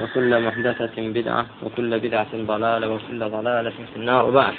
[0.00, 4.28] وكل محدثة بدعة وكل بدعة ضلالة وكل ضلالة في النار.
[4.28, 4.54] وبعد.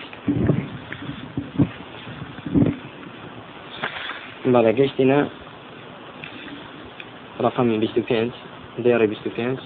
[4.45, 5.19] گەشتینە
[7.41, 8.31] رقم 25
[8.79, 9.57] دير 25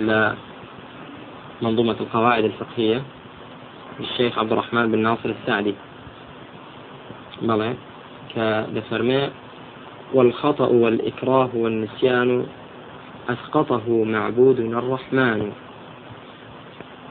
[0.00, 0.34] لا
[1.62, 3.02] منظومة القواعد الفقهية
[4.00, 5.74] للشيخ عبد الرحمن بن ناصر السعدي
[7.42, 7.74] بلى
[8.34, 9.32] كدفرماء
[10.14, 12.46] والخطأ والإكراه والنسيان
[13.28, 15.52] أسقطه معبودنا الرحمن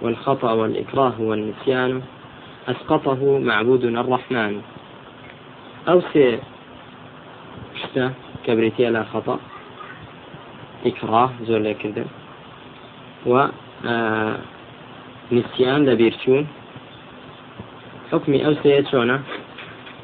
[0.02, 2.02] والخطأ والإكراه والنسيان
[2.68, 4.62] أسقطه معبودنا الرحمن.
[5.88, 6.40] أو سي
[7.76, 8.14] شتا
[8.46, 9.40] كبريتي لا خطأ
[10.86, 12.06] إكراه زول كردن.
[13.26, 13.48] و
[13.86, 14.38] آه
[15.32, 16.48] نسيان لبيرتون
[18.12, 19.22] حكمي أو سيتشونا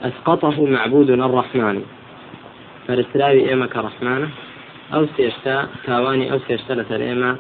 [0.04, 1.86] أسقطه معبودنا الرحمن.
[2.88, 4.30] فرسراوي إيمك رحمانه.
[4.94, 7.32] ئەو سێشتا تاوانی ئەو سێشتا لەسەر ئێمە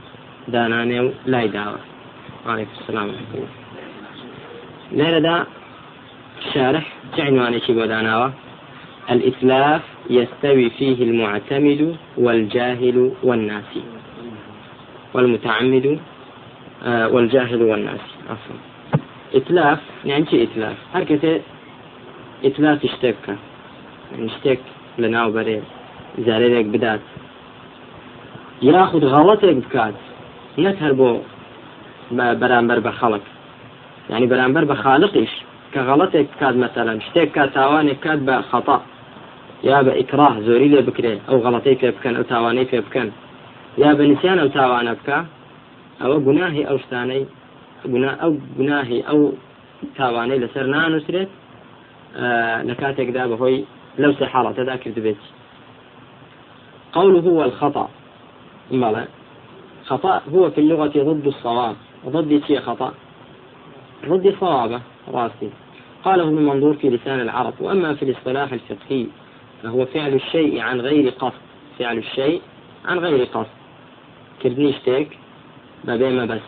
[0.53, 1.81] دانانێ و لای داوە.
[2.79, 3.09] السلام
[4.97, 5.37] لێرەدا
[6.51, 6.85] شارح
[7.27, 8.29] عنوانێکی بۆ داناوە.
[9.13, 9.83] الإتلاف
[10.17, 11.81] يستوي فيه المعتمد
[12.17, 13.83] والجاهل والناسي
[15.13, 15.99] والمتعمد
[17.13, 18.57] والجاهل والناسي عفوا.
[19.37, 20.77] إتلاف يعني شي إتلاف.
[20.93, 21.41] هركة
[22.47, 23.35] إتلاف اشتكى
[24.11, 24.61] يعني اشتك
[24.97, 25.61] لناو بري
[26.25, 26.99] زاريرك بدات.
[28.61, 29.95] یاخود غەڵەتێک بکات.
[30.63, 31.09] نەک هەر بۆ
[32.41, 33.25] بەرامبەر بە خەڵک
[34.11, 35.33] ینی بەرامبەر بە خالقیش
[35.73, 38.77] کە غەڵەتێک بکات مەسەلەن شتێک کات تاوانێک کات بە خەتا
[39.69, 43.09] یا بە ئیکراه زۆری لێ بکرێت ئەو غەڵەتەی پێ بکەن ئەو تاوانەی پێ بکەن
[43.83, 45.17] یا بە نسیان ئەو تاوانە بکە
[46.01, 47.23] ئەوە گوناهی ئەو شتانەی
[48.21, 49.19] ئەو گوناهی ئەو
[49.97, 51.31] تاوانەی لەسەر نانووسرێت
[52.67, 53.59] لە کاتێکدا بەهۆی
[54.01, 55.21] لەو سێ حاڵەتەدا کردبێت.
[56.95, 57.85] قوله هو الخطأ.
[58.71, 59.07] بلى
[59.85, 61.75] خطأ هو في اللغة ضد الصواب.
[62.05, 62.93] ضد شيء خطأ.
[64.05, 65.49] ضد الصواب راسي.
[66.03, 69.05] قاله ابن منظور في لسان العرب وأما في الاصطلاح الفقهي
[69.63, 71.41] فهو فعل الشيء عن غير قصد.
[71.79, 72.41] فعل الشيء
[72.85, 73.49] عن غير قصد.
[74.43, 75.17] كردني اشتيك
[75.83, 76.41] بابي ما بس.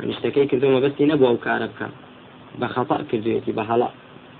[0.00, 1.88] يعني اشتكي كردو ما بس نبوة وكاربك
[2.58, 3.88] بخطأ كردويتي بهلا.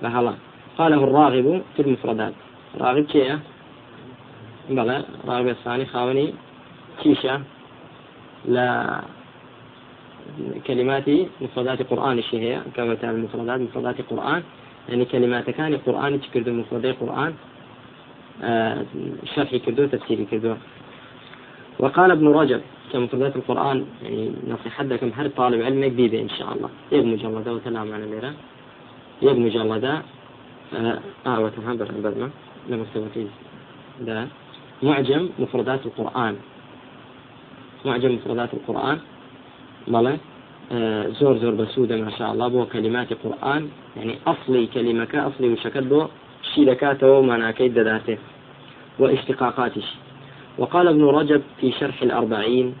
[0.03, 0.33] بهلا.
[0.77, 2.33] قاله الراغب في المفردات.
[2.79, 3.39] راغب شيء
[4.69, 5.03] بلى.
[5.27, 6.33] راغب الثاني خاوني.
[7.01, 7.41] كيشة
[8.45, 9.01] لا
[10.67, 11.07] كلمات
[11.41, 14.41] مفردات قرآن الشيء كما تعمل مفردات مفردات قرآن
[14.89, 17.33] يعني كلمات كان قرآن تكردو مفردات قرآن
[18.43, 18.85] آه
[19.35, 20.55] شرحي كردو تفسيري كردو
[21.79, 22.61] وقال ابن رجب
[22.93, 28.03] كمفردات القرآن يعني نصيحتكم هر طالب علم جديدة إن شاء الله؟ يب مجلدة وسلام على
[28.03, 28.33] الليرة
[29.21, 29.93] يب مجلدة
[30.75, 32.29] آه, آه وتهبر بدنا
[32.69, 33.27] لما سويت
[34.01, 34.27] ده
[34.83, 36.35] معجم مفردات القرآن.
[37.85, 38.99] معجم مفردات القرآن.
[39.87, 40.17] بلى؟
[40.71, 43.69] آه زور زور بسودة ما شاء الله بو كلمات القرآن.
[43.97, 46.07] يعني أصلي كلمة كأصلي وشكل بو
[46.55, 48.17] شيلكاته ومعنى كيد ذاته.
[48.99, 49.83] واشتقاقاته
[50.57, 52.75] وقال ابن رجب في شرح الأربعين.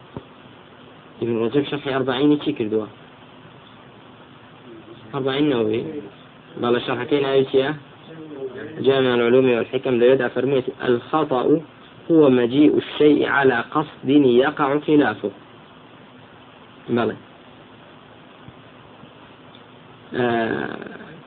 [1.21, 2.85] ابن رجب شرح الأربعين كي دوا
[5.15, 5.83] أربعين نووي.
[6.57, 7.23] بلا شرح كين
[8.79, 11.61] جامع العلوم والحكم لا يدع فرمية الخطأ
[12.11, 15.31] هو مجيء الشيء على قصد يقع خلافه.
[16.89, 17.15] بلى.
[20.15, 20.77] آه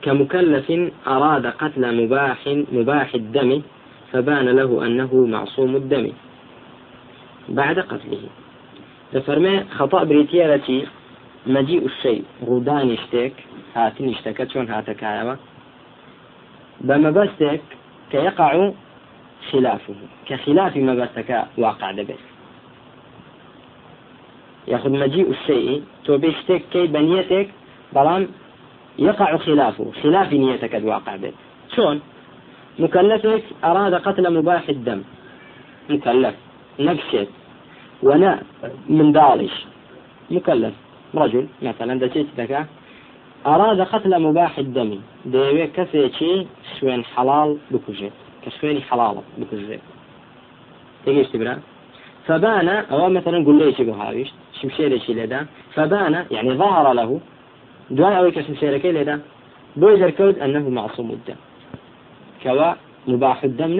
[0.01, 2.37] كمكلف أراد قتل مباح
[2.71, 3.61] مباح الدم
[4.11, 6.11] فبان له أنه معصوم الدم.
[7.49, 8.21] بعد قتله.
[9.13, 10.87] ففرمي خطأ بريتيالتي
[11.47, 12.23] مجيء الشيء.
[12.43, 13.33] غودان يشتك
[13.75, 15.37] هاتن اشتكت شون هاتكايوة
[16.81, 17.61] بمبستك
[18.11, 18.71] كيقع
[19.51, 19.93] خلافه.
[20.27, 22.23] كخلاف ما بسك واقع دبس
[24.67, 27.49] ياخذ مجيء الشيء تو بيشتك كي بنيتك
[27.93, 28.27] بلان
[28.99, 29.91] يقع خلافه.
[30.03, 31.31] خلاف نيتك الواقع به
[31.75, 32.01] شلون؟
[32.79, 35.01] مكلفك أراد قتل مباح الدم.
[35.89, 36.35] مكلف.
[36.79, 37.29] نقشت.
[38.03, 38.41] وأنا
[38.89, 39.65] من دالش
[40.31, 40.73] مكلف.
[41.15, 42.65] رجل مثلا دشيت لك
[43.45, 44.99] أراد قتل مباح الدم.
[45.25, 45.69] ديوي
[46.19, 46.47] شيء
[46.79, 47.57] شوين حلال
[48.45, 49.79] بكجت كشفيني حلالة بكذب
[51.05, 51.59] تيجي تبرا
[52.27, 54.29] فبان أو مثلا قول لي شبه هاويش
[54.61, 57.19] شمشير شي لدا فبان يعني ظهر له
[57.89, 59.19] دوای ئەوەی کەسم سێرەکەی لێدا
[59.77, 61.39] بۆی دەرکەوت ئەنه معصوم الدم.
[62.43, 62.75] کەوا
[63.07, 63.71] مباح الدم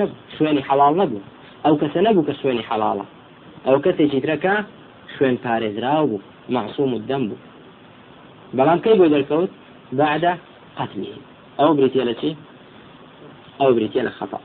[0.69, 1.21] حەڵال نەبوو
[1.65, 3.05] ئەو کەسە نەبوو کە شوێنی حەڵاڵە
[3.65, 4.53] ئەو کەسێکی ترەکە
[5.15, 7.43] شوێن پارێزراو بوو معصوم الدم بوو
[8.57, 9.51] بەڵام کەی بۆ دەرکەوت
[9.91, 10.23] بعد
[10.77, 11.17] قتله.
[11.59, 12.35] أو بريتيا لشي
[13.61, 14.39] أو بريتيا لخطأ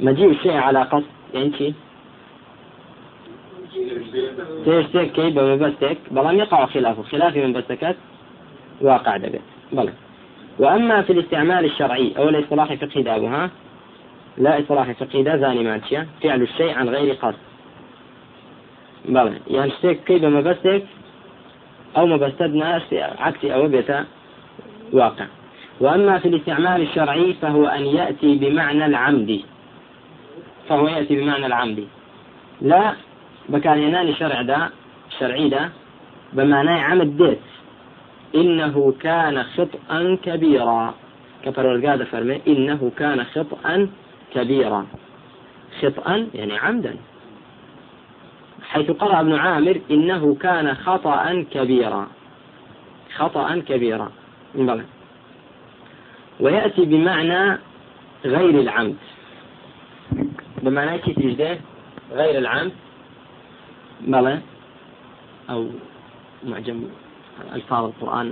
[0.00, 1.04] مجيء الشيء على قصد
[1.34, 1.74] يعني شي
[4.66, 7.96] تشتك كي بمبستك بلام يقع خلافه خلاف من بستكات
[8.80, 9.40] واقع دبت
[9.72, 9.92] بلى.
[10.58, 13.50] وأما في الاستعمال الشرعي أو الاصطلاح فقهي دابها
[14.38, 17.38] لا إصطلاح فقهي دا زاني مانشيا فعل الشيء عن غير قصد.
[19.08, 19.32] بلى.
[19.50, 20.84] يعني شتك كي بمبستك
[21.96, 22.82] أو مبستدنا
[23.18, 24.04] عكسي أو بيتا.
[24.92, 25.26] واقع.
[25.80, 29.40] وأما في الاستعمال الشرعي فهو أن يأتي بمعنى العمد.
[30.68, 31.88] فهو يأتي بمعنى العمد
[32.60, 32.94] لا
[33.48, 34.70] بكان ينال شرع دا
[35.18, 35.70] شرعي دا
[36.32, 37.38] بمعنى عمد ديت.
[38.34, 40.94] إنه كان خطأ كبيرا.
[41.44, 43.88] كفر القادة فرمي إنه كان خطأ
[44.34, 44.86] كبيرا.
[45.80, 46.96] خطأ يعني عمدا.
[48.62, 52.06] حيث قرأ ابن عامر إنه كان خطأ كبيرا.
[53.16, 54.10] خطأ كبيرا.
[56.40, 57.58] ويأتي بمعنى
[58.24, 58.96] غير العمد.
[60.64, 61.60] بمعنى تجده
[62.12, 62.72] غير العمد
[64.00, 64.40] بلى
[65.50, 65.60] أو
[66.44, 66.78] معجم
[67.52, 68.28] ألفاظ القرآن.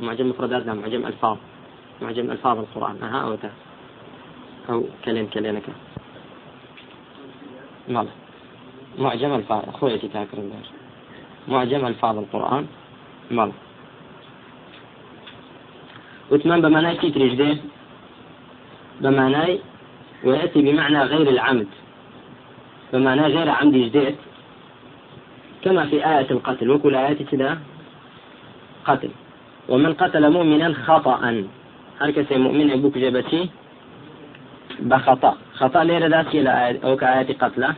[0.00, 1.36] معجم مفردات لا معجم ألفاظ.
[2.02, 3.02] معجم ألفاظ القرآن.
[3.02, 3.50] أها أو تا.
[4.70, 5.66] أو كلين كلينك.
[7.88, 8.12] بلى
[8.98, 9.62] معجم ألفاظ.
[9.68, 10.38] أخويتي تاكر
[11.48, 12.66] معجم ألفاظ القرآن.
[13.30, 13.52] بلى
[16.30, 16.94] وثمان بمعنى
[17.36, 17.56] ده
[19.00, 19.69] بمعنى
[20.24, 21.66] ويأتي بمعنى غير العمد.
[22.92, 24.16] بمعنى غير عمد جديد
[25.64, 27.58] كما في آية القتل وكل آيات كذا
[28.84, 29.10] قتل.
[29.68, 31.16] ومن قتل مؤمنا خطأ.
[32.00, 33.50] هل مؤمن أبوك جبتي
[34.80, 35.36] بخطأ.
[35.54, 37.74] خطأ ليرة ذاتي لآية أو كآية قتلة؟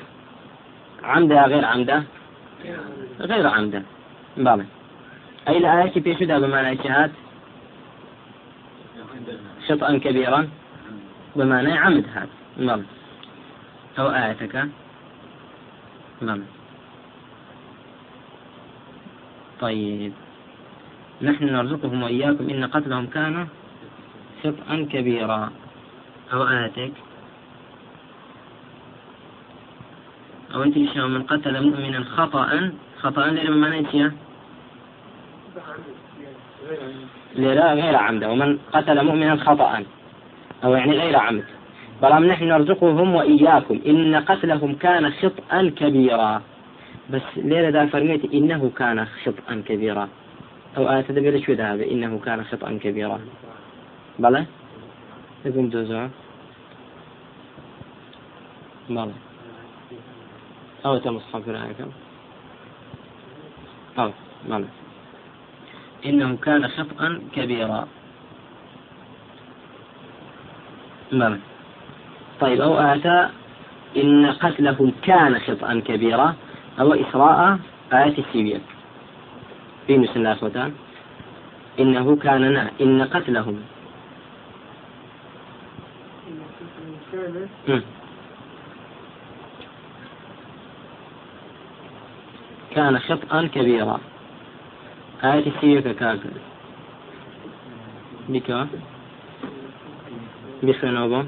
[1.03, 2.03] عمدة غير عمدة؟
[3.21, 3.83] غير عمدة.
[4.37, 4.65] بلى
[5.49, 7.13] أي الآية كيف بمعنى اجتهاد
[9.69, 10.49] خطأ كبيرا.
[11.37, 12.29] بمعنى عمد هذا.
[12.57, 12.83] نعم.
[13.99, 14.69] أو آيتك.
[16.21, 16.43] نعم.
[19.61, 20.13] طيب.
[21.23, 23.47] نحن نرزقهم وإياكم إن قتلهم كان
[24.43, 25.51] خطأ كبيرا.
[26.33, 26.93] أو آيتك.
[30.55, 34.13] أو أنت من قتل مؤمنا خطأ خطأ لأن معنى
[37.35, 39.85] للا غير عمد ومن قتل مؤمنا خطأ
[40.65, 41.45] أو يعني غير عمد.
[42.03, 43.81] بلام نحن نرزقهم وإياكم.
[43.87, 46.43] إن قتلهم كان خطأ كبيرا.
[47.11, 50.09] بس ليلة دا فرميت إنه كان خطأ كبيرا.
[50.77, 53.21] أو آية تدبير شو هذا؟ إنه كان خطأ كبيرا.
[54.19, 54.45] بلى؟
[55.45, 56.09] يقوم دوزع
[58.91, 59.13] بلى.
[60.87, 61.87] أو تمصحف في
[63.99, 64.11] أو
[64.49, 64.67] بلى.
[66.07, 67.89] إنه كان خطأ كبيرا.
[71.13, 71.39] نعم.
[72.41, 73.29] طيب أو آتى
[73.97, 76.35] إن قتلهم كان خطأ كبيرا
[76.81, 77.59] أو إسراء
[77.93, 78.61] آية السيبية
[79.87, 80.35] في مثل الله
[81.81, 83.61] إنه كان نا إن قتلهم.
[92.75, 94.01] كان خطأ كبيرا.
[95.25, 96.31] آية السيئة كاكل
[98.29, 98.67] بك.
[100.63, 101.27] بخنوبة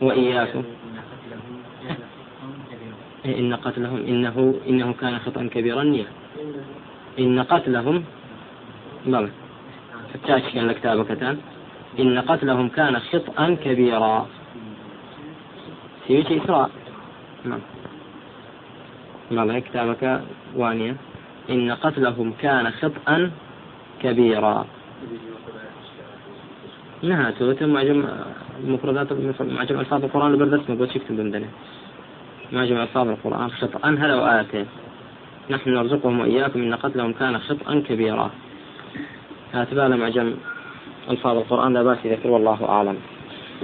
[0.00, 0.64] وإياكم.
[3.26, 5.82] إن قتلهم إنه إنه كان خطأ كبيرا
[7.18, 8.04] إن قتلهم.
[9.06, 9.30] بلى
[10.14, 11.36] فتاش كان كتابة
[11.98, 14.26] إن قتلهم كان خطأ كبيرا.
[16.06, 16.70] سيوتي إسراء.
[17.44, 17.60] نعم.
[19.30, 20.22] ماذا كتابك
[20.54, 20.96] وانية.
[21.50, 23.30] إن قتلهم كان خطأ
[24.06, 24.66] كبيرا
[27.02, 28.04] نها توتم معجم
[28.64, 31.46] المفردات معجم ألفاظ القرآن اللي بردت ما قلت يكتب عندنا
[32.52, 33.88] معجم ألفاظ القرآن خطأ.
[33.88, 34.66] هذا وآيتين
[35.50, 38.30] نحن نرزقهم وإياكم إن قتلهم كان خطأ كبيرا.
[39.54, 40.34] هاتبال معجم
[41.10, 42.96] ألفاظ القرآن لا بأس ذكر والله أعلم.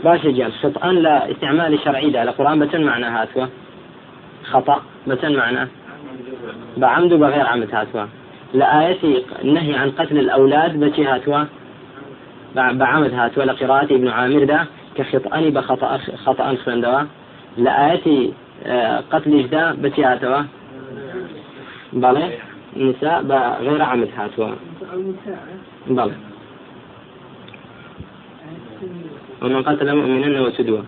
[0.04, 0.92] باش يجعل خطأ.
[0.92, 3.46] لا استعمال شرعي ده القرآن بتن معنى هاتوا
[4.50, 4.82] خطأ.
[5.06, 5.68] بتن معنى.
[6.76, 8.06] بعمد وبغير عمد هاتوا
[8.54, 11.44] لآية النهي عن قتل الأولاد بشي هاتوا
[12.54, 17.00] بعمد هاتوا لقراءة ابن عامر ده كخطأني بخطأ خطأ خندوا.
[17.56, 18.30] لآية
[19.12, 20.42] قتل جدا بتياتوا
[21.92, 22.38] بلى؟
[22.76, 23.22] نساء
[23.62, 24.48] غير عمد هاتوا.
[25.86, 26.12] بلى.
[29.42, 30.82] ومن قتل مؤمنا وسدوا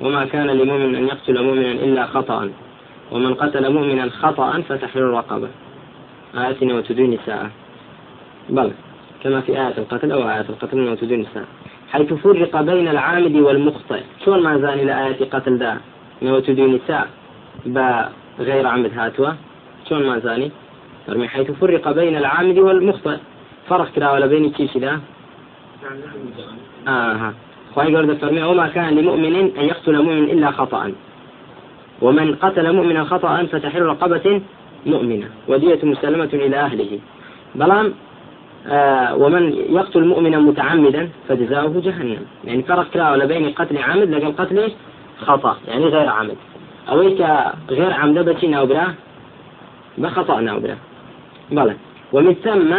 [0.00, 2.50] وما كان لمؤمن أن يقتل مؤمنا إلا خطأ.
[3.12, 5.48] ومن قتل مؤمنا خطأ فتحرير رقبة
[6.34, 7.50] آياتنا وتدون نساء
[8.48, 8.72] بل
[9.22, 11.44] كما في آية القتل أو آية القتل وتدون نساء
[11.92, 14.02] حيث فرق بين العامد والمخطئ.
[14.24, 15.78] شو ما زال إلى آية قتل دا
[16.22, 17.08] وتدون نساء
[17.66, 19.30] بغير عمد هاتوا.
[19.88, 20.50] شو ما زاني
[21.28, 23.16] حيث فرق بين العامد والمخطئ.
[23.68, 25.00] فرق كده ولا بين كيش ده
[26.88, 27.32] آه.
[27.74, 28.42] خواهي قرد فرمي.
[28.42, 30.92] وما كان لمؤمن أن يقتل مؤمن إلا خطأ.
[32.02, 34.40] ومن قتل مؤمنا خطأ فتحر رقبة
[34.86, 36.98] مؤمنة ودية مسلمة إلى أهله.
[37.54, 37.92] بلام
[38.66, 42.26] آه ومن يقتل مؤمنا متعمدا فجزاؤه جهنم.
[42.44, 44.72] يعني فرق كلا بين قتل عامد لكن قتل
[45.20, 46.36] خطأ يعني غير عامد
[46.88, 47.26] أويك
[47.70, 48.94] غير عمد بتي ناوبرا
[49.98, 50.76] بخطأ ناوبرا
[51.50, 51.74] بلى.
[52.12, 52.74] ومن ثم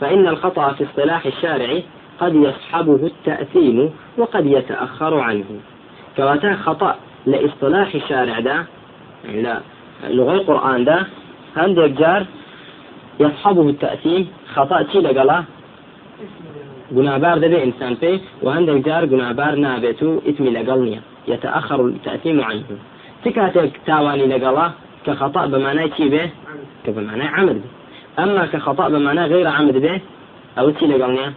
[0.00, 1.80] فإن الخطأ في اصطلاح الشارع
[2.20, 5.44] قد يصحبه التأثيم وقد يتأخر عنه.
[6.16, 6.96] كواتا خطأ
[7.26, 8.64] لإصطلاح الشارع ده
[9.24, 9.60] لا
[10.08, 11.06] لغة القرآن ده
[11.56, 12.26] هندك جار
[13.20, 15.44] يصحبه التأثيم خطأ تي لقلا
[16.92, 22.62] جنابار دبي إنسان فيه وهندك جار جنابار نابتو إثمي لقلنيا يتأخر التأثيم عنه.
[23.24, 24.70] تكاتك تاواني لقلا
[25.06, 26.30] كخطأ بمعنى تي به؟
[26.86, 27.62] كبمعنى عمد.
[28.18, 30.00] أما كخطأ بمعنى غير عمد به
[30.58, 31.32] أو تي لقلنيا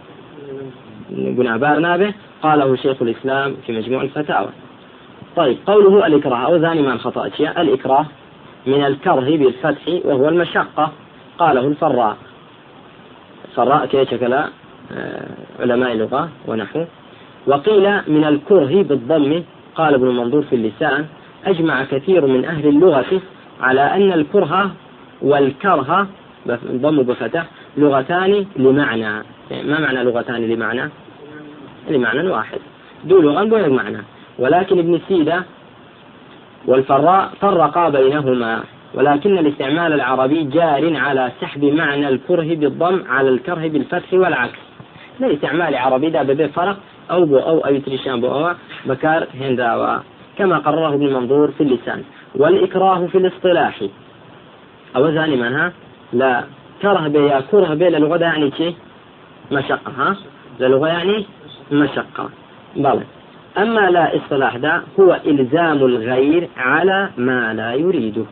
[1.10, 4.48] جنابار نابه قاله شيخ الإسلام في مجموع الفتاوى.
[5.36, 8.06] طيب قوله الإكراه أو ثاني ما الخطأ الإكراه
[8.66, 10.92] من الكره بالفتح وهو المشقة.
[11.38, 12.16] قاله الفراء.
[13.54, 15.28] فراء كي شكل آه،
[15.60, 16.84] علماء اللغة ونحو.
[17.46, 19.42] وقيل من الكره بالضم
[19.74, 21.06] قال ابن منظور في اللسان
[21.46, 23.20] أجمع كثير من أهل اللغة
[23.60, 24.70] على أن الكره
[25.22, 26.06] والكره
[26.66, 27.46] ضم بفتح
[27.76, 29.22] لغتان لمعنى.
[29.50, 30.90] ما معنى لغتان؟ لمعنى
[31.90, 32.58] لمعنى واحد.
[33.04, 33.98] دوو لغة بۆ یەک معنى
[34.40, 35.44] ولكن ابن سيدة
[36.66, 38.62] والفراء فرقا بينهما
[38.94, 44.58] ولكن الاستعمال العربي جار على سحب معنى الكره بالضم على الكره بالفتح والعكس.
[45.20, 46.76] لا استعمال عربي دا ببي فرق
[47.10, 48.54] أو بو أو أي تريشان بو أو
[48.86, 49.98] بكار هنداوا.
[50.38, 52.02] كما قرره ابن منظور في اللسان.
[52.34, 53.82] والإكراه في الاصطلاح.
[54.96, 55.72] أو ثاني منها
[56.12, 56.44] لا.
[56.82, 58.74] كره بي يا كره بي للغة يعني شيء
[59.52, 60.16] مشقة ها؟
[60.60, 61.26] للغة يعني
[61.72, 62.30] مشقة.
[62.76, 63.02] بلى.
[63.58, 68.24] أما لا اصطلاح ده هو إلزام الغير على ما لا يريده.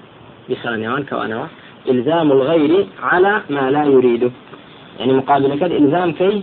[0.49, 1.47] بخانوان كوانوا
[1.89, 4.31] إلزام الغير على ما لا يريده.
[4.99, 6.43] يعني مقابل كده إلزام كي؟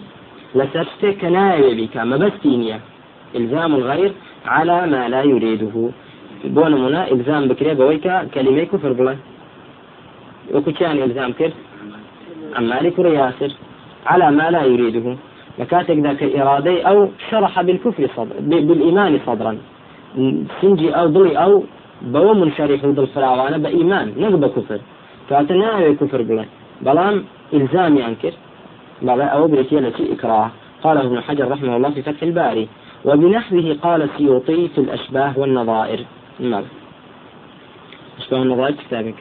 [0.55, 2.79] لسبتك ناوي بك ما بستينيا
[3.35, 4.11] إلزام الغير
[4.45, 5.91] على ما لا يريده.
[6.45, 9.15] بون منا إلزام بكري بويك كلمة كفر بلا.
[10.53, 11.51] وكتان إلزام كر
[12.57, 13.51] أما لكر ياسر
[14.05, 15.15] على ما لا يريده.
[15.59, 19.57] لكاتك ذاك إرادي أو شرح بالكفر صدر بالإيمان صدرا
[20.61, 21.63] سنجي أو ضلي أو
[22.01, 24.79] بو منشرح ضل فراوانة بإيمان نقب كفر.
[25.29, 26.45] كاتنا كفر بلا
[26.81, 28.33] بلام إلزام ينكر.
[29.01, 30.51] بلا أو بريتي التي إكراه.
[30.83, 32.67] قاله ابن حجر رحمه الله في فتح الباري
[33.05, 35.99] وبنحوه قال السيوطي في الأشباه والنظائر.
[36.39, 36.63] نعم.
[38.17, 39.15] أشباه النظائر كتابك.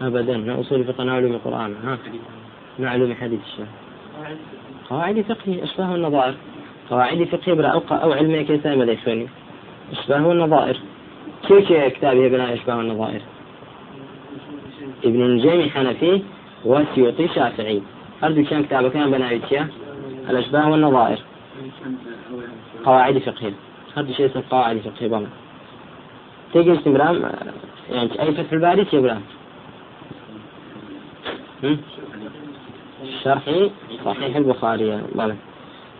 [0.00, 0.36] أبدا.
[0.36, 1.74] ما أصول فقه علوم القرآن.
[1.84, 1.98] ها.
[2.78, 3.66] ما علوم حديث الشيخ.
[4.90, 6.34] قواعد فقهي أشباه النظائر.
[6.90, 9.28] قواعد فقهية بلا أو, أو علمية كيف تعمل إخواني
[9.92, 10.76] أشباه النظائر.
[11.48, 13.20] كيف كتابه بناء أشباه النظائر؟
[15.04, 16.22] ابن الجيمي حنفي
[16.64, 17.82] وسيوطي شافعي
[18.24, 19.40] أرجو كان كتابه كان بناء
[20.30, 21.18] الأشباه والنظائر
[22.84, 23.54] قواعد فقهية
[23.96, 25.26] هذا شيء اسمه قواعد فقهية بلا
[26.52, 27.32] تيجي استمرام
[27.90, 29.22] يعني أي فتح الباري إبراهيم
[33.24, 33.44] شرح
[34.04, 35.02] صحيح البخاري.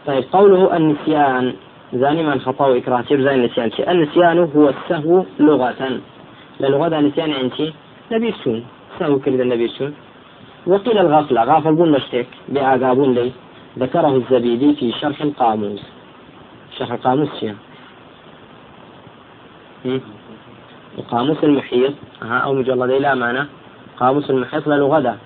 [0.07, 1.55] طيب قوله النسيان.
[1.93, 3.03] زاني من خطأ وإكراه.
[3.03, 6.01] شيء زاني النسيان؟ شيء النسيان هو السهو لغة.
[6.61, 7.73] للغة النسيان يعني
[8.13, 8.65] نبي سون
[8.99, 9.95] سهو كلمة نبي سون
[10.67, 11.45] وقيل الغفلة.
[11.45, 12.27] غافل بون مشتك.
[12.49, 13.33] بأعقابون لي.
[13.79, 15.83] ذكره الزبيدي في شرح القاموس.
[16.79, 17.55] شرح القاموس شيء
[20.99, 21.95] القاموس المحيط.
[22.23, 23.47] ها أو مجلد لا معنى.
[24.01, 25.17] قاموس المحيط للغة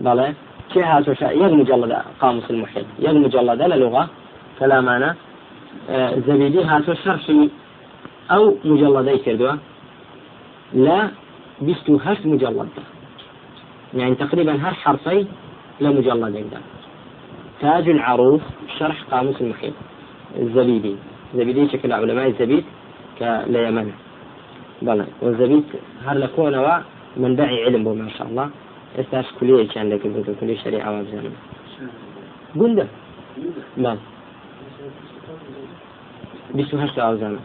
[0.00, 0.34] بلى
[0.72, 4.08] كي هاتو يغ مجلد قاموس المحيط يغ مجلد للغة
[4.58, 5.10] فلا معنى
[5.90, 7.50] آه زبيدي هاتو شرحي
[8.30, 9.52] أو مجلدي كردوا
[10.74, 11.10] لا
[11.60, 12.68] بيستو هشت مجلد.
[13.94, 15.26] يعني تقريبا هر حرفي
[15.80, 16.60] لمجلد عندنا
[17.60, 18.40] تاج العروس
[18.78, 19.72] شرح قاموس المحيط
[20.38, 20.96] الزبيدي
[21.34, 22.64] زبيدي شكل علماء الزبيد
[23.18, 23.92] كليمن
[24.82, 25.64] بلى والزبيد
[26.04, 26.54] هر لكون
[27.16, 28.50] من داعي علم ما شاء الله.
[28.98, 30.00] استاش كلية كان لك
[30.40, 31.30] كلية شريعة وابزانه
[32.54, 32.86] قندة.
[33.76, 33.98] بلى
[36.54, 37.40] بيستو هشتا أوزانه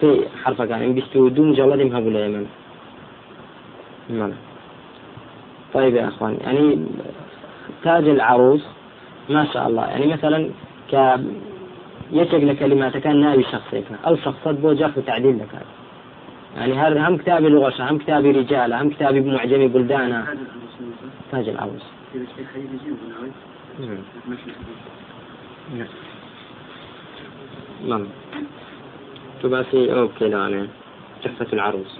[0.00, 0.94] في حرفة كان.
[0.94, 2.46] بيستو دون جلد مهبو ليمن
[4.10, 4.32] بلى
[5.74, 6.86] طيب يا أخوان يعني
[7.84, 8.64] تاج العروس
[9.30, 9.86] ما شاء الله.
[9.86, 10.50] يعني مثلا
[10.92, 11.20] ك
[12.12, 15.48] يشق لكلمات كان ناوي شخصيك أو شخصات بو جاف تعديل لك
[16.56, 20.26] يعني هذا هم كتابي لغة هم كتابي رجال هم كتابي بمعجمي بلدانا
[21.32, 21.82] تاج العروس.
[27.86, 28.06] نعم.
[29.42, 30.66] تباسي أوكي لا
[31.24, 31.98] تحفة العروس.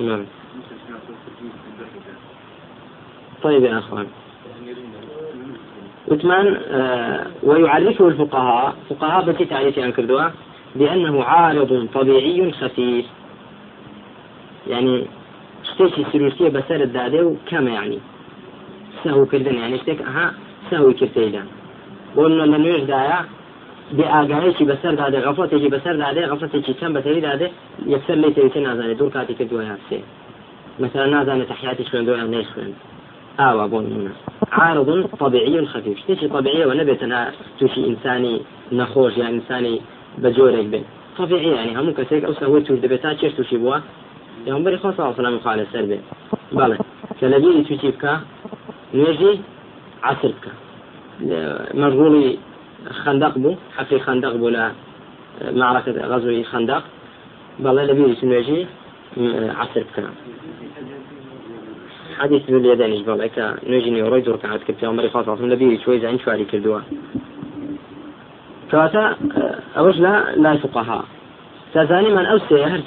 [0.00, 0.24] نعم.
[3.42, 4.06] طيب يا أخوان.
[6.08, 8.76] وثمان آه ويعرفه الفقهاء.
[8.90, 10.30] فقهاء بتي تعريف عن كردوا؟
[10.74, 13.06] بأنه عارض طبيعي خفيف.
[14.66, 15.06] يعني
[15.64, 17.98] شتيشي سلوكية بسر الدادة كما يعني.
[19.04, 20.34] سهو كردن يعني شتيك أها
[20.70, 21.44] سهو كرتيدا
[22.16, 23.24] بقولنا لنوش دايا
[23.92, 27.48] بآگاهی بسر داده غفلتێکی بەسەر دادێ غفلتێکی کەم بەتەری دادێ
[27.94, 29.98] یەکسەر لی تەویتە نازانێت دوور کاتی کردووە یاسێ
[30.80, 32.72] مثلا نازانێت تحیاتی خوێندوە یان نەیخوێن
[33.40, 34.10] آوى بون
[34.52, 35.98] عارض طبيعي خفيف.
[35.98, 36.64] شتي طبيعي
[37.02, 38.40] أنا توشي إنساني
[38.72, 39.80] نخوش يعني إنساني
[40.18, 40.84] بجورك بين
[41.18, 43.76] طبيعي يعني هم كسيك أو سهوت توش دبتا چيش توشي بوا؟
[44.46, 45.12] يا هم بري خاصة
[45.44, 46.00] قال السربي
[46.52, 46.78] بله.
[47.20, 48.20] كلبيري توشي بكا
[48.94, 49.40] نجي
[50.02, 50.52] عصر بكا
[51.74, 52.38] مشغولي
[52.90, 54.72] خندق بو حقي خندق بو لا
[55.52, 56.82] معركة غزوة خندق.
[57.58, 58.66] بله لبيري تنجي
[59.60, 60.10] عصر بكا
[62.18, 63.36] حديث ذو اليدين يجبر لك
[63.66, 66.80] نجني وريد ركعات كبتي عمري خاصة من نبي شوي زين شواري كردوا
[68.70, 69.16] فاتا
[69.76, 71.04] أوش لا لا فقهاء
[71.74, 72.80] تزاني من أوسي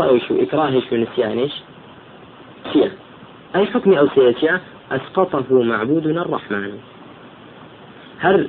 [0.00, 1.52] وشو إكراه شو نسيانش
[2.72, 2.90] شيء
[3.56, 4.58] أي حكم أوسي
[4.92, 6.78] أسقطه معبودنا الرحمن.
[8.20, 8.48] هل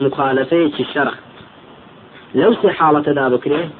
[0.00, 1.12] مخالفة الشرع؟
[2.34, 3.70] لو سي حالة دابكري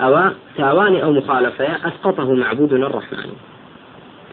[0.00, 3.30] أو تاواني أو مخالفة أسقطه معبودنا الرحمن.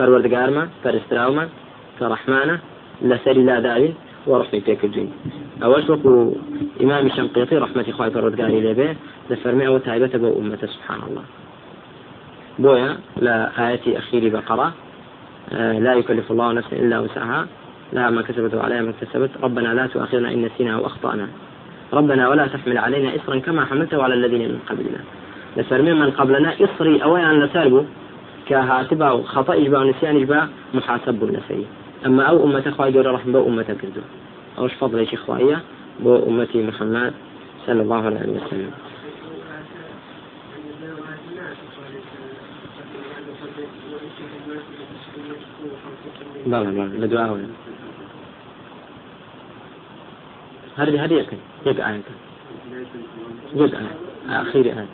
[0.02, 1.46] پەروەردگارمە پەرستراومە
[1.98, 2.56] کە ڕەحمانە
[3.10, 3.94] لەسەری لاداوین
[4.30, 5.10] وەڕحمی پێکردوین
[5.62, 5.86] ئەوەش
[6.80, 8.90] ئیمامی شەمقیقی ڕحمەتی خی پەروەردگاری لێبێ
[9.30, 11.26] لەفەرمی ئەوە تایبەتە بۆ ئومەتە سبحان الله.
[12.60, 12.90] بويا
[13.26, 14.68] لا آية أخير بقرة
[15.86, 17.42] لا يكلف الله نفسا إلا وسعها
[17.94, 19.32] لها ما كسبت وعليها ما اكتسبت.
[19.44, 21.28] ربنا لا تؤاخذنا إن نسينا أو أخطأنا.
[21.94, 25.02] ربنا ولا تحمل علينا إصرا كما حملته على الذين من قبلنا.
[25.58, 27.84] لسرمين من قبلنا إصري أولا لسربوا
[28.48, 31.66] كهاتبا وخطأ إجبا ونسيان إجبا محاسب بالنسي
[32.06, 34.02] أما أو أمة خواهي رحمة بو أمة كردو
[34.58, 35.62] أوش فضل إيش خواهية
[36.00, 37.14] بو أمتي محمد
[37.68, 38.72] صلى الله عليه وسلم.
[46.46, 47.50] بلى بلى لدعاء
[50.78, 52.02] هذه هذه يكن يقع آية
[53.54, 53.80] يقع
[54.30, 54.88] أخير آية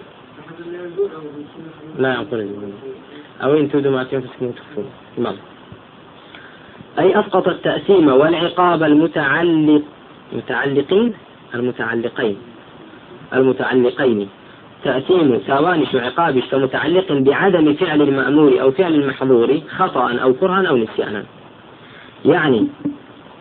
[1.97, 2.71] لا ينقل
[3.43, 5.35] أو إن تبدوا ما تنفسكم وتخفون نعم
[6.99, 9.81] أي أسقط التأثيم والعقاب المتعلق
[10.33, 11.13] متعلقين؟
[11.55, 12.37] المتعلقين.
[13.33, 14.29] المتعلقين.
[14.83, 21.23] تأثيم ثوانش عقابش متعلق بعدم فعل المأمور أو فعل المحظور خطأ أو كرها أو نسيانا.
[22.25, 22.67] يعني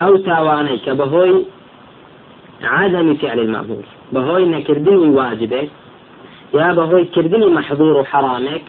[0.01, 1.45] أو تاواني كبهوي
[2.63, 3.83] عدم فعل المأمور.
[4.11, 5.69] بهوي نكردني واجبك.
[6.53, 8.61] يا بهوي كردني محظور وحرامك.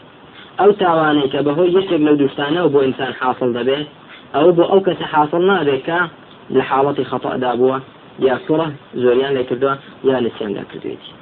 [0.61, 3.87] ئەو تاوانەی کە بەهۆی یەکێک لەو دوستانەوە بۆ ئینسان حاصل دەبێت
[4.35, 5.99] ئەو بۆ ئەو کەسە حاصل نابێت کە
[6.57, 7.53] لە حاڵەتی خەتەدا
[8.29, 11.13] يا كرة زوريان لكردوا يا نسيان لكردويتي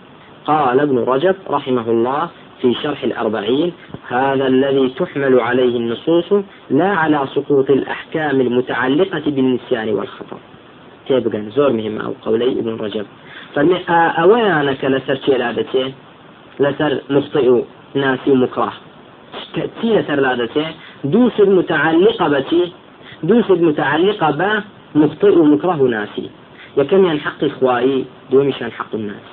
[0.46, 2.28] قال ابن رجب رحمه الله
[2.60, 3.72] في شرح الأربعين
[4.08, 6.28] هذا الذي تحمل عليه النصوص
[6.70, 10.38] لا على سقوط الأحكام المتعلقة بالنسيان والخطأ.
[11.08, 13.06] تبقى زور مهم أو قولي ابن رجب.
[13.54, 15.92] فأوانك لسر شيء
[16.60, 17.62] لسر مخطئ
[17.94, 18.72] ناسي مكره.
[19.80, 20.66] چی لەسەر لا دەچێ
[21.12, 22.62] دووسد متعلقة بەچی
[23.22, 24.62] دووسد متعلقة بە
[24.94, 26.30] مخطئ ومكره ناسي.
[26.76, 29.26] یەکەمیان حقی خوایی دومیشان حق الناس.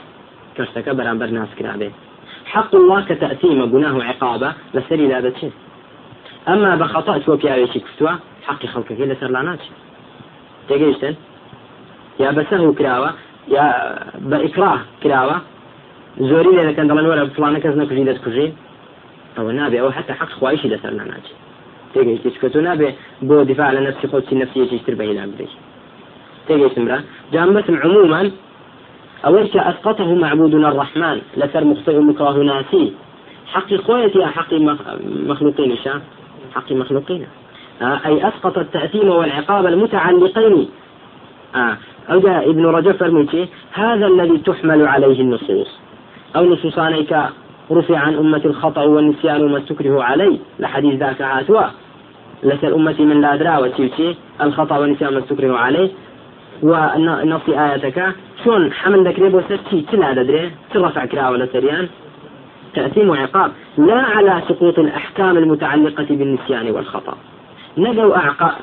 [0.58, 1.90] کەشتەکە بەرامبەر ناس کرابێ
[2.46, 5.50] حق الله كتأثيم بناه عقابة لسري لا بتشي
[6.48, 8.12] أما بخطأ تو بياويشي كفتوا
[8.48, 9.66] حق خلقك لسر لا ناتش
[10.68, 11.16] تيجيشتن
[12.20, 13.12] يا بسهو كراوة
[13.48, 13.66] يا
[14.20, 15.42] بإكراه كراوة.
[16.20, 18.54] زوري لك أن دلن ولا فلانة كزنا كجين دس كجين
[19.38, 20.94] ئەوە نابێ ئەوە حتا حەق خوایشی لەسەر
[21.94, 22.90] تيجي چکە نابێ
[23.24, 25.54] بۆ دفاع لە نفسی خۆی نفسیەکیتر بە هیلا بدەیت
[26.48, 27.00] تيجي را
[27.34, 28.32] جامبتم عموما
[29.26, 32.94] أولك أسقطه معبودنا الرحمن لسر مخطئ مكره ناسي.
[33.48, 34.54] حق خويتي حق
[35.04, 36.02] مخلوقين شا
[36.56, 37.26] حق مخلوقين.
[37.82, 40.70] آه أي أسقط التأثيم والعقاب المتعلقين.
[41.56, 41.78] آه
[42.12, 45.80] أو جاء ابن رجب فرميتي هذا الذي تحمل عليه النصوص.
[46.36, 47.16] أو نصوصانيك
[47.72, 50.38] رفع عن أمة الخطأ والنسيان وما استكره عليه.
[50.60, 51.66] لحديث ذاك عاتوا.
[52.44, 55.90] لسر أمتي من لا أدرى وتيوتي الخطأ والنسيان ما استكره عليه.
[56.64, 58.16] ونص آياتك.
[58.44, 61.88] شون حمل ذكري بو سرتي تلا ددري ترفع ولا سريان؟
[62.76, 67.16] تأثيم وعقاب لا على سقوط الأحكام المتعلقة بالنسيان والخطأ.
[67.78, 68.12] نجو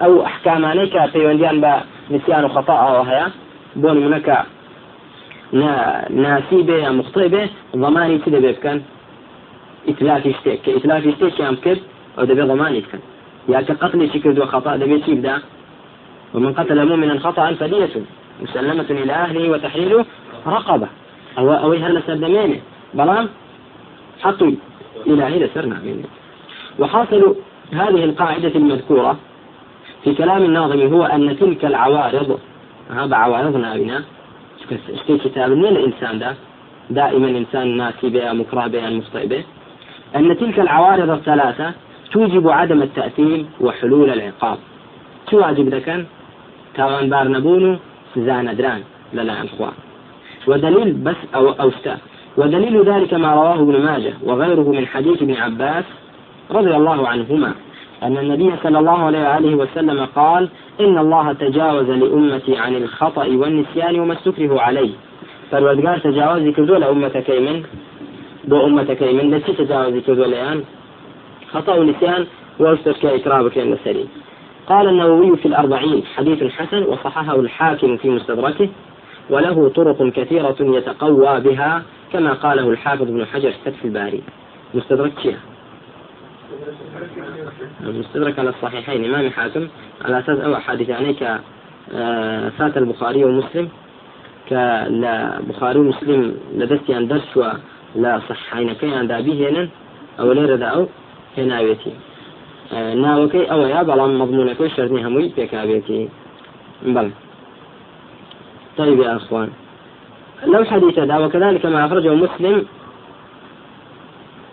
[0.05, 3.27] أو أحكام عليك في ونديان بنسيان وخطأ وهي
[3.77, 4.29] بون منك
[6.11, 8.81] ناسي به مخطئ به ضماني كده بيبكن
[9.89, 11.79] إتلافي شتيك إتلافي شتيك كام كد
[12.19, 13.01] أو دبي ضماني كان
[13.51, 15.39] يا كقتل شكل دو خطأ دبي تيبدا
[16.35, 17.95] ومن قتل مؤمنا خطأ فدية.
[18.43, 20.05] مسلمة إلى أهله وتحرير
[20.47, 20.89] رقبة.
[21.39, 22.61] أو أو هل سردمينه
[22.95, 23.29] بلام
[24.23, 24.51] حطوا
[25.07, 26.05] إلى هنا سرنا منه
[26.79, 27.37] وحاصل
[27.73, 29.17] هذه القاعدة المذكورة
[30.05, 32.39] في كلام الناظم هو أن تلك العوارض
[32.91, 34.05] هذا عوارضنا بنا.
[35.07, 36.35] في كتاب من الإنسان ده؟
[36.91, 39.45] دائما إنسان ناسي بها مكره بها مخطئ به
[40.17, 41.73] أن تلك العوارض الثلاثة
[42.13, 44.59] توجب عدم التأثيم وحلول العقاب.
[45.31, 46.05] تواجب ذكا
[46.75, 47.77] تاوان بار نبونو
[48.17, 48.83] زان دران
[49.15, 49.73] للا أخوان
[50.47, 51.99] ودليل بس أو أوستا.
[52.37, 55.85] ودليل ذلك ما رواه ابن ماجه وغيره من حديث ابن عباس
[56.51, 57.53] رضي الله عنهما
[58.03, 60.49] أن النبي صلى الله عليه وآله وسلم قال
[60.81, 64.91] إن الله تجاوز لأمتي عن الخطأ والنسيان وما استكره عليه.
[65.51, 67.63] فالوردقار تجاوزي كردو لأمة كيمن
[68.45, 70.65] بو أمة كيمن لسي تجاوزي كردو لأن
[71.53, 72.27] خطأ ونسيان
[72.59, 74.09] وأسترك إكرابك لأن السليم
[74.67, 78.69] قال النووي في الأربعين حديث حسن وصححه الحاكم في مستدركه
[79.31, 81.83] وله طرق كثيرة يتقوى بها
[82.13, 84.23] كما قاله الحافظ ابن حجر فتح الباري.
[84.75, 85.37] مستدرك شيء
[87.81, 89.05] المستدرك على الصحيحين.
[89.05, 89.69] إمام حاكم
[90.05, 91.41] على أساس أو أحاديث يعني ك
[91.95, 93.69] آه، فات البخاري ومسلم.
[94.49, 98.73] كلا بخاري ومسلم لدست أن درس ولا صحيحين.
[98.73, 99.69] كي عند أبيه هنا
[100.21, 100.87] أو ليرة أو
[101.39, 101.93] هنا بيتي
[102.73, 106.09] آه، ناوكي أو يا بلام مضمونك وشرني هموي بيك بيتي
[106.83, 107.11] بل.
[108.79, 109.49] طيب يا أخوان.
[110.47, 112.67] لو حديث هذا وكذلك ما أخرجه مسلم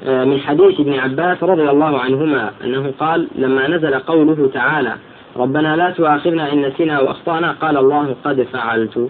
[0.03, 4.93] آه، من حديث ابن عباس رضي الله عنهما أنه قال لما نزل قوله تعالى
[5.37, 9.09] ربنا لا تؤاخذنا إن نسينا وأخطأنا قال الله قد فعلت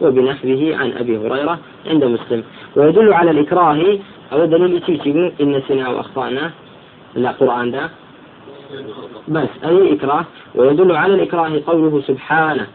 [0.00, 2.44] وبنحوه عن أبي هريرة عند مسلم.
[2.76, 3.98] ويدل على الإكراه
[4.32, 4.82] أو دليل
[5.40, 6.50] إن نسينا وأخطأنا
[7.14, 7.90] لا قرآن ده
[9.28, 12.66] بس أي إكراه ويدل على الإكراه قوله سبحانه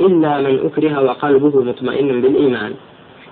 [0.00, 2.74] إلا من أكره وقلبه مطمئن بالإيمان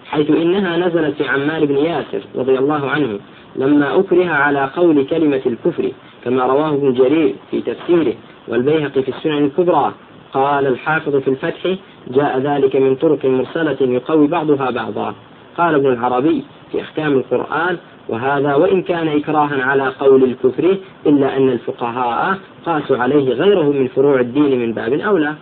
[0.06, 3.18] حيث إنها نزلت في عمار بن ياسر رضي الله عنه
[3.56, 5.90] لما أكره على قول كلمة الكفر
[6.24, 8.14] كما رواه ابن جرير في تفسيره
[8.48, 9.92] والبيهقي في السنن الكبرى.
[10.32, 11.76] قال الحافظ في الفتح
[12.08, 15.14] جاء ذلك من طرق مرسلة يقوي بعضها بعضا.
[15.58, 21.48] قال ابن العربي في أحكام القرآن وهذا وإن كان إكراها على قول الكفر إلا أن
[21.48, 25.34] الفقهاء قاسوا عليه غيره من فروع الدين من باب أولى.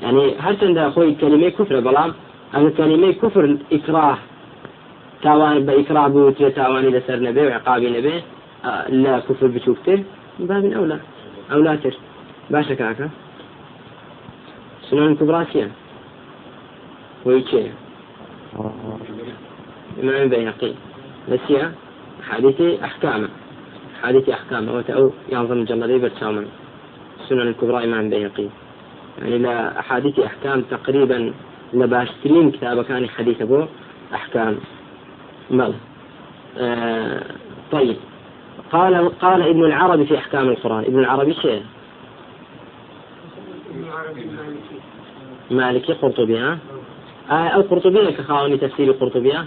[0.00, 2.12] يعني هل تندى أخوي كلمة كفر؟ بلام
[2.54, 4.18] أنا كلمة كفر إكراه
[5.22, 8.22] تاوان بإكراه بوتر تاواني لسر نبي وعقابي نبي
[8.64, 9.98] آه لا كفر بشوكتر
[10.38, 10.98] من باب أولى.
[11.52, 11.94] أولاتر
[12.50, 13.10] باشا كاكا.
[14.90, 15.70] سنن كبرى سيان
[17.24, 17.66] ويتشي
[20.02, 20.72] إمام بيهقي.
[21.28, 21.72] نسيا
[22.30, 23.28] حديث أحكامه.
[24.02, 24.72] حديث أحكامه.
[24.76, 26.46] وتأو ينظم جلدي برشاما
[27.28, 28.48] سنن الكبرى إمام بيهقي.
[29.18, 31.32] يعني لا أحاديث أحكام تقريبا
[31.72, 33.64] لباشترين كتاب كان حديث أبو
[34.14, 34.58] أحكام.
[35.50, 35.74] مال
[36.58, 37.22] آه
[37.72, 37.96] طيب.
[38.72, 40.84] قال قال ابن العربي في أحكام القرآن.
[40.84, 41.62] ابن العربي شيء
[45.50, 46.58] مالكي قرطبي ها؟
[47.30, 49.46] آه أو قرطبي كخاوني تفسير قرطبي ها؟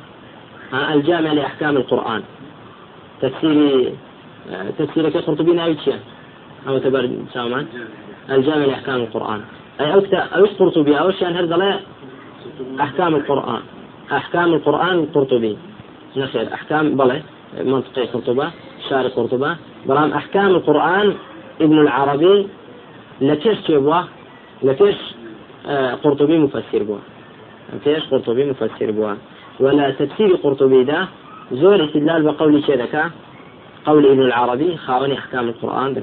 [0.73, 2.23] الجامع لأحكام القرآن.
[3.21, 3.93] تفسير
[4.51, 5.77] آه تفسير قرطبي ناوي
[6.67, 7.67] أو تبر سامان؟
[8.29, 9.41] الجامع لأحكام القرآن.
[9.81, 11.79] أي أو أو قرطبي؟ أو شأن هذا
[12.81, 13.61] أحكام القرآن.
[14.11, 15.57] أحكام القرآن القرطبي
[16.17, 17.21] نخير أحكام بلى
[17.61, 18.51] منطقة قرطبة
[18.89, 19.55] شارع قرطبة.
[19.85, 21.13] برام أحكام القرآن
[21.61, 22.47] ابن العربي
[23.21, 24.01] لكيش تبوا
[24.63, 24.95] لكيش
[25.67, 26.97] آه، قرطبي مفسر بوا؟
[27.73, 29.13] لكيش قرطبي مفسر بوا؟
[29.59, 31.07] ولا تفسير قرطبي ده
[31.51, 32.85] زور استدلال بقول شيء
[33.85, 35.93] قول ابن العربي خاوني أحكام القرآن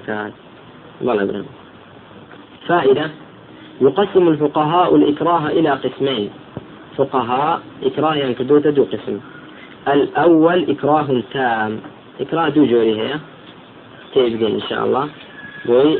[1.00, 1.46] والله إبراهيم
[2.66, 3.10] فائدة
[3.80, 6.30] يقسم الفقهاء الإكراه إلى قسمين.
[6.96, 9.20] فقهاء إكراه ينكدو دو قسم.
[9.88, 11.80] الأول إكراه تام.
[12.20, 13.14] إكراه دو جوري هي.
[14.14, 15.08] تيبقى إن شاء الله؟
[15.66, 15.98] بوي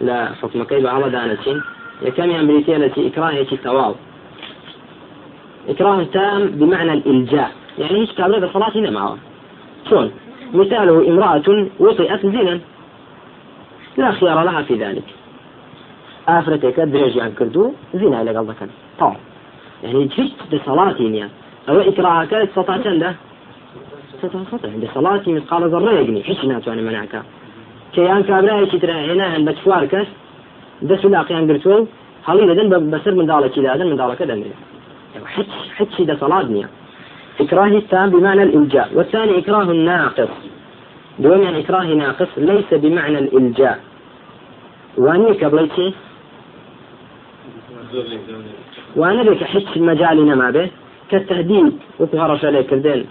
[0.00, 1.62] لا حكم كيف؟ على دانتين
[2.02, 3.94] يكم أمريكية التي إكراه هي تواو
[5.68, 7.50] إكراه تام بمعنى الإلجاء.
[7.78, 9.18] يعني هيك كابلة صلاة هنا معه.
[9.90, 10.10] شلون؟
[10.54, 12.60] مثاله امرأة وطئت زنا.
[13.96, 15.04] لا خيار لها في ذلك.
[16.28, 18.56] آفرتك درجة عن كردو زنا إلى قلبك.
[18.98, 19.16] طبعا.
[19.84, 21.30] يعني هيك بصلاة يعني
[21.68, 23.14] أو إكراه كانت سطع ده؟
[24.22, 27.22] سطع سطع بصلاة مثقال ذرة يقني حش ناتو أنا منعك؟
[27.94, 30.06] كيان كابرا يشترى هنا عند بشوار كس
[30.82, 31.86] دس لا قيان قرتو
[32.24, 33.96] هل إذا بسر من دالك إذا من
[35.26, 36.14] حج حج ده
[37.40, 40.28] إكراه التام بمعنى الإلجاء والثاني إكراه الناقص
[41.18, 43.78] دون يعني إكراه ناقص ليس بمعنى الإلجاء.
[44.98, 45.94] وأني قبلتي
[48.96, 50.70] وأنا بك حس مجالنا ما به
[51.10, 53.06] كالتهديد وكهرش عليك الدين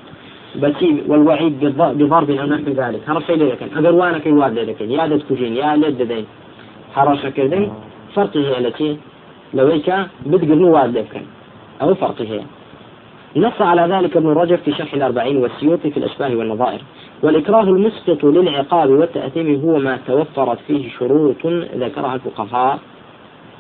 [0.56, 3.02] بتي والوعيد بضرب أو نحو ذلك.
[3.08, 6.26] هرش لك اگر وأنا كي واد لك يا دد كوجين يا لد دين
[6.96, 7.74] هرش كردين
[8.36, 8.98] هي التي
[9.54, 9.94] لويك
[10.26, 11.14] بدقر نواد لك.
[11.82, 12.44] أو فرقه
[13.36, 16.82] نص على ذلك ابن رجب في شرح الأربعين والسيوطي في الأشباه والنظائر.
[17.24, 22.80] والإكراه المسقط للعقاب والتأثيم هو ما توفرت فيه شروط ذكرها الفقهاء.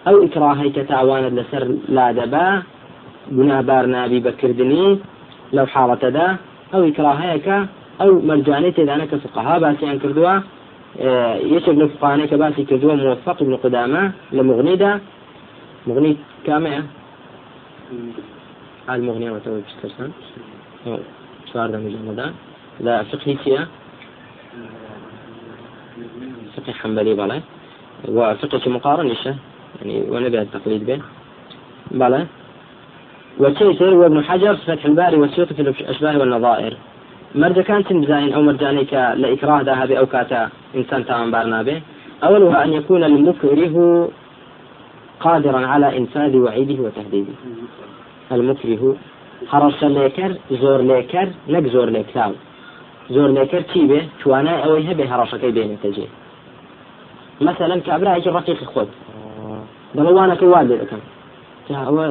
[0.08, 2.63] أو إكراهي كتعوان لسر لا دبا
[3.32, 4.99] بنابار نابي بكردني
[5.53, 6.36] لو حالة دا.
[6.73, 7.47] أو إكراهيك
[8.01, 10.39] أو مرجانية إذا أنا كفقهاء باسي عن كردوا.
[11.01, 14.99] آه، يشب لفقانيك باسي كردوا موفق ابن قدامة لمغني دا.
[15.88, 16.17] مغني
[17.91, 20.12] كامعة المغنية وتوجه ترسان
[21.54, 22.34] شوار ده مجمدا
[22.80, 23.67] لا فقهي فيها؟
[26.58, 27.41] فقه حنبلي بلا
[28.08, 29.36] وفقه مقارن إيشه
[29.82, 31.00] يعني ونبي التقليد به
[31.91, 32.26] بلى
[33.39, 36.78] وكيتر وابن حجر فتح الباري والسيوطي في الأشباه والنظائر.
[37.36, 41.82] مرجع كانت بزاين أو مرجانيك لإكراه ذهب أو كاتا إنسان تام بارنا به
[42.23, 44.10] أولها أن يكون المكره
[45.19, 47.36] قادرا على إنفاذ وعيده وتهديده.
[48.32, 48.95] المكره
[49.51, 52.34] هەڕەشە لێکەر زۆر لێکەر نەک زۆر لێکراو
[53.15, 56.08] زۆر لێکەر چی بێ توانای ئەوەی هەبێ هەڕەشەکەی بێنێتە جێ
[57.47, 58.89] مثلا کابراایکی ڕقیقی خۆت
[59.95, 61.03] دەڵوانەکەی وا لێ دەکەم.
[61.88, 62.06] ئەوە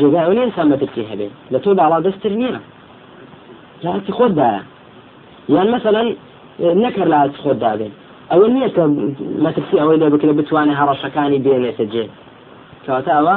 [0.00, 1.28] جێگای ئەو ئینسان بەترسی هەبێ.
[1.52, 2.60] لە تۆ باڵا دەستتر نییە.
[3.84, 4.62] لاتی خۆتدایە
[5.54, 6.02] یان مثلا
[6.84, 7.94] نەکرد لاات خۆت دابێت
[8.30, 8.84] ئەوە نییە کە
[9.44, 12.04] مەترسی ئەوەی لێ بکرێت بتوانێت هەڕەشەکانی بێنێتە جێ
[12.84, 13.36] کەواتە ئەوە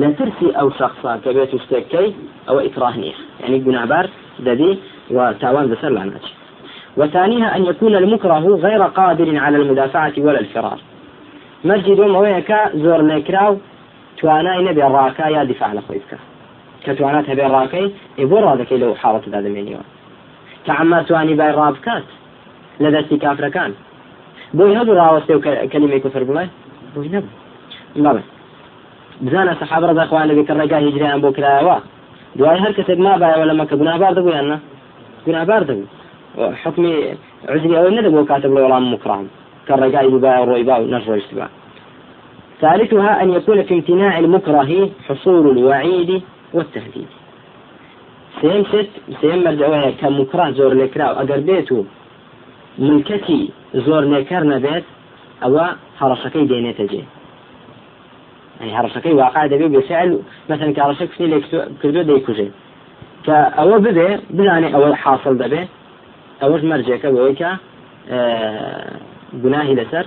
[0.00, 2.08] لە ترسی ئەو شخصا کە بێت شتێکەکەی
[2.48, 4.06] ئەوە ئیکراه نییە يعني بنابار
[4.46, 4.72] دەبی
[5.16, 6.26] وتاوان بسر لا ناچ
[6.96, 10.78] وثانيها أن يكون المكره غير قادر على المدافعة ولا الفرار.
[11.64, 13.58] مرجي دوم أويك زور نكراو
[14.18, 15.72] توانا نبي الراكا يا دفاع
[16.84, 19.78] كتوانا تبي الراكي يبور هذا كي لو حارة هذا منيو
[20.66, 22.02] تعمى تواني باي رابكات
[22.80, 23.48] لدى كافر
[24.52, 26.48] كان بوي هذا راوستي كلمة كفر بلاي
[26.94, 27.26] بوي نبي
[27.96, 28.22] بلى
[29.24, 31.76] بزانە سەحاب ڕزا خوان لەبێ کە ڕێگا هیجریان بۆ کرایەوە
[32.36, 34.58] دوای هەر کەسێک نابایەوە لە مەکە گونابار دەبوو یاننا
[35.26, 35.86] گونابار دەبوو
[36.62, 36.94] حکمی
[37.48, 39.26] عزری ئەوە نەدەبوو کاتە بڵێ وەڵام مکرام
[39.66, 41.46] کە ڕێگای دوبای ڕۆی با و نەڕۆیشت بە
[42.60, 46.22] ثالثها أن يكون في امتناع المكره حصول الوعيد
[46.54, 47.08] والتهديد.
[48.40, 51.12] سيم ست سيم مرجعوها كمكره زور لكراو.
[51.22, 51.84] أقر
[52.78, 53.42] ملکەتی
[53.86, 54.84] زۆر نێکەر نەبێت
[55.42, 55.66] ئەوە
[56.00, 57.02] هەڕەشەکەی دێنێتە جێ.
[58.76, 60.10] هەڕەشەکەی واقع دەبێت بێسیل
[60.50, 61.38] مەسن کارڕەشە کشنی لە
[61.80, 62.52] کردو دەیکوژێت
[63.26, 65.68] کە ئەوە بدێ بزانێ ئەوە حاصل دەبێت
[66.42, 67.50] ئەوەش مەرجەکە بەوەیکە
[69.42, 70.04] گناهی لەسەر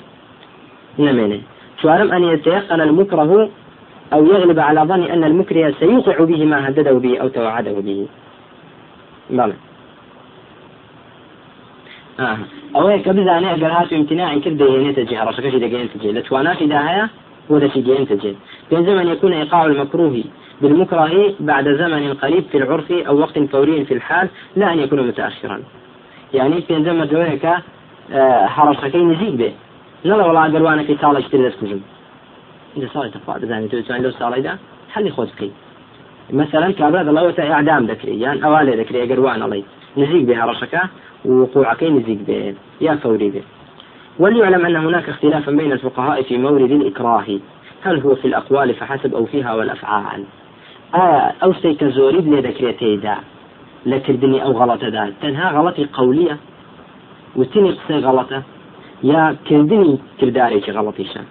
[1.06, 1.40] نمێنێ
[1.82, 3.50] شوارم أن يتيقن المكره
[4.14, 8.08] أو يغلب على ظن أن المكره سيوقع به ما هدده به أو توعده به
[9.30, 9.54] بلى
[12.76, 17.06] ئەوەیە کە بزانێ ئەگەر هاتو امتناعی کرد دەێنێتە جێ ڕەشەکەشی دەگەێنتە جێ لە تواناتی داهەیە
[17.50, 18.36] هو التي دينت جد
[18.70, 20.16] بين زمن يكون إيقاع المكروه
[20.62, 25.58] بالمكره بعد زمن قريب في العرف أو وقت فوري في الحال لا أن يكون متأخرا
[26.34, 27.46] يعني بين زمن دويك
[28.56, 29.50] حرشەکەی نزیک بێ.
[30.10, 31.82] نەڵە وڵا گەروانەکەی ساڵێکتر دەستکوژم
[32.82, 34.54] لە ساڵی تەخوا دەزانانی توان لەو ساڵیدا
[34.94, 35.56] هەلی خۆت بکەیت
[36.40, 39.64] مەسەرەن کابرا دەڵەوە تا ئەعدام دەکرێت یان ئەوا لێ دەکرێت گەروانەڵی
[40.00, 40.82] نزیک بێ هەڕەشەکە
[41.26, 43.42] ووقوعكي نزيق به يا فوري به
[44.20, 47.26] وليعلم أن هناك اختلافا بين الفقهاء في مورد الإكراه.
[47.84, 50.24] هل هو في الأقوال فحسب أو فيها والأفعال؟
[50.96, 53.16] آه أو سيكزوري بني ذكريتي دا
[53.86, 56.38] لكردني أو غلط دا تنها غلطي قولية.
[57.36, 58.44] وتني قصي غلطة.
[59.04, 61.24] يا كردني كرداري غلطيشان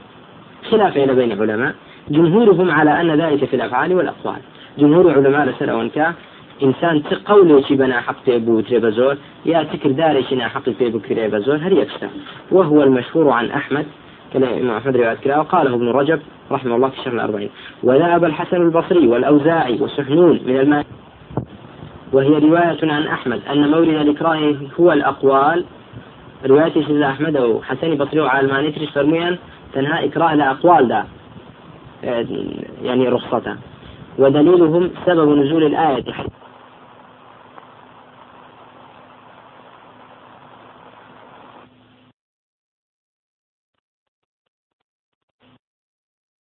[0.71, 1.75] خلاف بين العلماء؟
[2.11, 4.41] جمهورهم على أن ذلك في الأفعال والأقوال.
[4.79, 6.15] جمهور علماء السنة وانكا
[6.63, 11.79] إنسان تقول شي بنا حق تيبو تريبزور يا تكر داري شنا حق تيبو كريبزور هل
[11.79, 12.09] يكسر؟
[12.51, 13.87] وهو المشهور عن أحمد
[14.35, 16.21] الإمام أحمد رواية كلا وقاله ابن رجب
[16.51, 17.51] رحمه الله في الشهر الأربعين
[17.83, 20.85] وذهب الحسن البصري والأوزاعي وسحنون من المال
[22.13, 25.65] وهي رواية عن أحمد أن مورد الإكراه هو الأقوال.
[26.47, 29.39] رواية سيدنا أحمد وحسن البصري وعلماني تريش فرميا
[29.73, 31.05] تنهى إكراه الأقوال ده
[32.83, 33.57] يعني رخصته.
[34.19, 36.05] ودليلهم سبب نزول الآية.